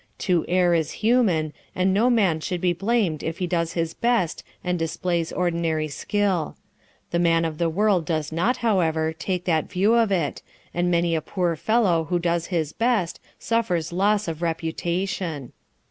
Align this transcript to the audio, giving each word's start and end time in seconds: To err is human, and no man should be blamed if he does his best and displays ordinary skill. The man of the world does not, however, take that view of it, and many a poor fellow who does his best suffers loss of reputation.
To 0.25 0.43
err 0.47 0.73
is 0.73 0.93
human, 1.05 1.53
and 1.75 1.93
no 1.93 2.09
man 2.09 2.39
should 2.39 2.59
be 2.59 2.73
blamed 2.73 3.21
if 3.21 3.37
he 3.37 3.45
does 3.45 3.73
his 3.73 3.93
best 3.93 4.43
and 4.63 4.79
displays 4.79 5.31
ordinary 5.31 5.87
skill. 5.89 6.57
The 7.11 7.19
man 7.19 7.45
of 7.45 7.59
the 7.59 7.69
world 7.69 8.03
does 8.07 8.31
not, 8.31 8.57
however, 8.65 9.13
take 9.13 9.45
that 9.45 9.69
view 9.69 9.93
of 9.93 10.11
it, 10.11 10.41
and 10.73 10.89
many 10.89 11.13
a 11.13 11.21
poor 11.21 11.55
fellow 11.55 12.05
who 12.05 12.17
does 12.17 12.47
his 12.47 12.73
best 12.73 13.19
suffers 13.37 13.93
loss 13.93 14.27
of 14.27 14.41
reputation. 14.41 15.51